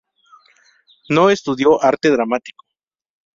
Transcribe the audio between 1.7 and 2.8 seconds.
arte dramático.